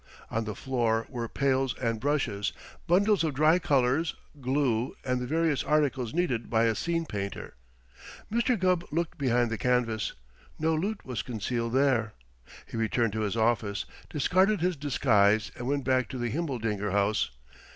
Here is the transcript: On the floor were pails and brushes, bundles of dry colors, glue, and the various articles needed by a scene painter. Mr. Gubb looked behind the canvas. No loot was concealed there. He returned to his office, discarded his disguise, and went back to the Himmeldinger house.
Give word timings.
On 0.31 0.45
the 0.45 0.55
floor 0.55 1.05
were 1.09 1.29
pails 1.29 1.77
and 1.77 1.99
brushes, 1.99 2.53
bundles 2.87 3.23
of 3.23 3.35
dry 3.35 3.59
colors, 3.59 4.15
glue, 4.41 4.95
and 5.05 5.19
the 5.21 5.27
various 5.27 5.63
articles 5.63 6.11
needed 6.11 6.49
by 6.49 6.63
a 6.63 6.73
scene 6.73 7.05
painter. 7.05 7.53
Mr. 8.31 8.57
Gubb 8.57 8.83
looked 8.91 9.19
behind 9.19 9.51
the 9.51 9.59
canvas. 9.59 10.13
No 10.57 10.73
loot 10.73 11.05
was 11.05 11.21
concealed 11.21 11.73
there. 11.73 12.13
He 12.65 12.77
returned 12.77 13.13
to 13.13 13.21
his 13.21 13.37
office, 13.37 13.85
discarded 14.09 14.59
his 14.59 14.75
disguise, 14.75 15.51
and 15.55 15.67
went 15.67 15.83
back 15.83 16.09
to 16.09 16.17
the 16.17 16.31
Himmeldinger 16.31 16.91
house. 16.93 17.29